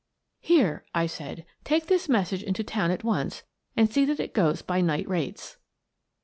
"Here," 0.39 0.83
I 0.95 1.05
said." 1.05 1.45
Take 1.63 1.85
this 1.85 2.09
message 2.09 2.41
into 2.41 2.63
town 2.63 2.89
at 2.89 3.03
once, 3.03 3.43
and 3.77 3.87
see 3.93 4.03
that 4.05 4.19
it 4.19 4.33
goes 4.33 4.63
by 4.63 4.81
night 4.81 5.07
rates." 5.07 5.57